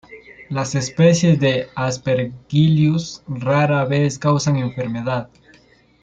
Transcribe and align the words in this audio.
Las 0.49 0.73
especies 0.73 1.39
de 1.39 1.67
"Aspergillus" 1.75 3.21
rara 3.27 3.85
vez 3.85 4.17
causan 4.17 4.55
enfermedad. 4.57 5.29